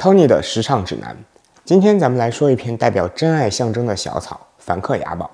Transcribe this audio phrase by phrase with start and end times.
[0.00, 1.14] Tony 的时尚指南。
[1.62, 5.30] 今天咱们来说一篇代表真爱象征的小草——梵克雅宝。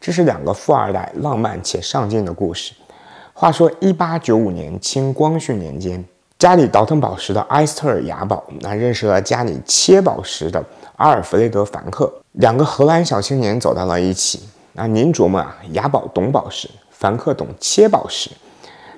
[0.00, 2.72] 这是两个富二代浪漫且上进的故事。
[3.34, 6.02] 话说，一八九五年清光绪年间，
[6.38, 10.64] 家里倒腾宝石的埃斯特尔雅宝，那认识了家里切宝石的
[10.96, 14.48] 阿尔弗雷德凡克，两个荷兰小青年走到了一起。
[14.72, 18.30] 那您琢磨啊，雅宝懂宝石，凡克懂切宝石。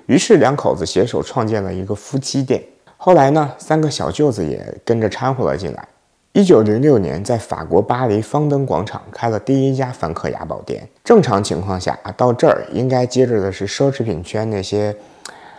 [0.06, 2.62] 于是两口子携手创建了一个夫妻店。
[3.00, 5.88] 后来呢，三个小舅子也跟着掺和了进来。
[6.32, 10.86] 一九零六年，在法国巴黎方登广场开了第一家梵克雅宝店。
[11.04, 14.94] 正常情况下啊，到这儿应该接着的是奢侈品圈那些，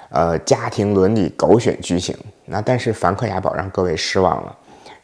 [0.09, 2.13] 呃，家庭伦理狗血剧情。
[2.43, 4.53] 那但是梵克雅宝让各位失望了。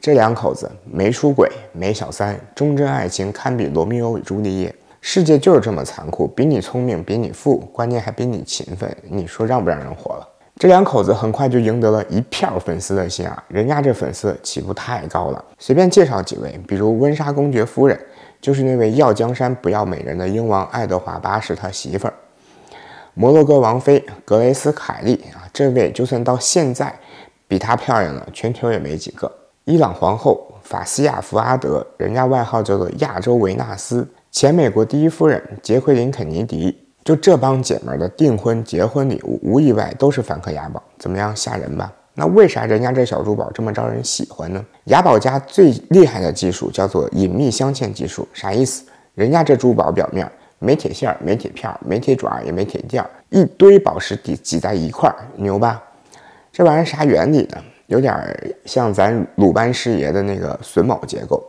[0.02, 4.76] 这两口子没出轨，没小三，忠贞爱情堪比罗密欧与朱丽叶。
[5.00, 10.15] 世界就是这么残酷，比你聪明，比你富，关键还比你勤奋，你说让不让人活？
[10.66, 13.44] 这两口子很快就赢得了一票粉丝的心啊！
[13.50, 17.96] 人家这粉丝起步太高了，随便介绍几位，比如温莎公爵夫人，
[18.42, 22.14] 就是那位要江山不要美人的英王爱德华八世他媳妇儿；
[23.14, 26.92] 摩洛哥王妃格雷斯凯利啊，这位就算到现在
[27.48, 29.32] 比她漂亮的全球也没几个；
[29.66, 34.08] 伊朗皇后法西亚福阿德，人家外号叫做亚洲维纳斯。
[34.32, 41.94] 前美国第一夫人杰奎琳·肯尼迪，就这帮姐们的订婚、结婚礼物，无意外都是梵克雅宝，怎么样，吓人吧？
[42.16, 44.66] 那为啥人家这小珠宝这么招人喜欢呢？
[44.86, 48.84] 雅宝家最厉害的技术叫做隐秘镶嵌技术，啥意思？
[49.14, 55.84] 人家这珠宝表面没铁线、没铁片、没铁爪，也没铁垫，一堆宝石挤挤在一块儿，牛吧？
[56.52, 57.58] 这玩意儿啥原理呢？
[57.86, 58.12] 有点
[58.66, 61.44] 像咱鲁班师爷的那个榫卯结构。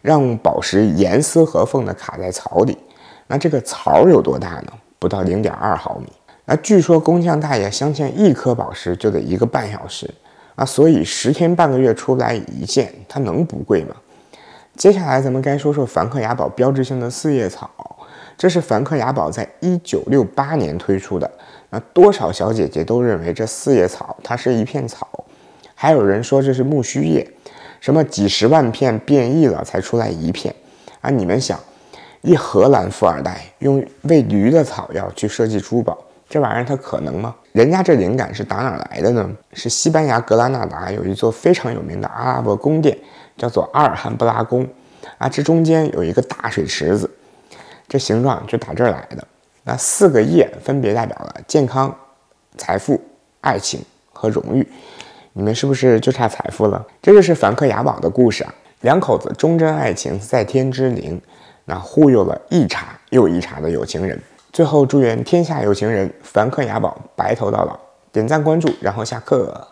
[0.00, 2.78] 让宝石严丝合缝的卡在槽里，
[3.26, 4.72] 那这个槽有多大呢？
[4.98, 6.06] 不到零点二毫米。
[6.44, 10.08] 那据说工匠大爷镶嵌一颗宝石就得一个半小时
[10.54, 13.94] 啊，所以十天半个月出来一件，它能不贵吗？
[14.76, 17.70] 接下来咱们该说说梵克雅宝标志性的四叶草，
[18.38, 21.30] 这是梵克雅宝在一九六八年推出的。
[21.70, 25.08] 那多少小姐姐都认为这四叶草它是一片草，
[25.74, 27.26] 还有人说这是苜蓿叶。
[27.80, 30.54] 什么几十万片变异了才出来一片
[31.00, 31.10] 啊？
[31.10, 31.58] 你们想，
[32.26, 35.96] 一荷兰富二代用喂驴的草药去设计珠宝，
[36.28, 37.32] 这玩意儿它可能吗？
[37.52, 39.30] 人家这灵感是打哪儿来的呢？
[39.52, 42.98] 是西班牙格拉纳达有一座非常有名的阿拉伯宫殿，
[43.38, 44.66] 叫做阿尔罕布拉宫
[45.18, 45.28] 啊。
[45.28, 47.08] 这中间有一个大水池子，
[47.86, 49.24] 这形状就打这儿来的。
[49.62, 51.96] 那四个叶分别代表了健康、
[52.56, 53.00] 财富、
[53.40, 53.80] 爱情
[54.12, 54.66] 和荣誉。
[55.32, 56.84] 你们是不是就差财富了？
[57.00, 58.52] 这就是梵克雅宝的故事啊！
[58.80, 61.20] 两口子忠贞爱情在天之灵，
[61.66, 64.18] 那忽悠了一茬又一茬的有情人。
[64.52, 67.78] 最后祝愿天下有情人梵克雅宝白头到老。
[68.10, 69.62] 点赞关注，然后下课。